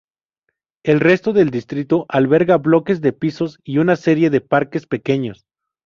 El 0.83 0.99
resto 0.99 1.31
del 1.31 1.51
distrito 1.51 2.07
alberga 2.09 2.57
bloques 2.57 3.01
de 3.01 3.13
pisos 3.13 3.59
y 3.63 3.77
una 3.77 3.95
serie 3.95 4.31
de 4.31 4.41
parques 4.41 4.87
pequeños. 4.87 5.45